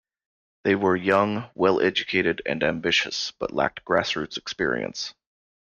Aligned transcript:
They 0.63 0.73
were 0.73 0.95
young, 0.95 1.51
well-educated 1.53 2.41
and 2.47 2.63
ambitious 2.63 3.33
but 3.37 3.51
lacked 3.53 3.85
grassroots 3.85 4.35
experience. 4.37 5.13